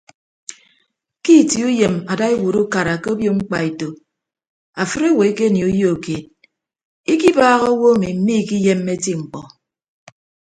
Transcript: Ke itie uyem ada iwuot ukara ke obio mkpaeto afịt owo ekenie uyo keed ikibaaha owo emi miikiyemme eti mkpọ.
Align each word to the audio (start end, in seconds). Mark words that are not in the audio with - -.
Ke 1.23 1.31
itie 1.41 1.63
uyem 1.71 1.95
ada 2.11 2.25
iwuot 2.35 2.55
ukara 2.63 2.93
ke 3.01 3.07
obio 3.13 3.31
mkpaeto 3.37 3.89
afịt 4.81 5.01
owo 5.09 5.21
ekenie 5.31 5.63
uyo 5.71 5.89
keed 6.03 6.25
ikibaaha 7.13 7.65
owo 7.73 7.87
emi 7.93 8.09
miikiyemme 8.25 8.91
eti 8.97 9.11
mkpọ. 9.21 9.41